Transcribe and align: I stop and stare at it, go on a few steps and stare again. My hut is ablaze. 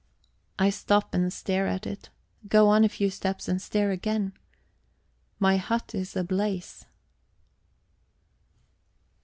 I 0.57 0.71
stop 0.71 1.13
and 1.13 1.31
stare 1.31 1.67
at 1.67 1.85
it, 1.85 2.09
go 2.47 2.69
on 2.69 2.83
a 2.83 2.89
few 2.89 3.11
steps 3.11 3.47
and 3.47 3.61
stare 3.61 3.91
again. 3.91 4.33
My 5.37 5.57
hut 5.57 5.93
is 5.93 6.15
ablaze. 6.15 6.87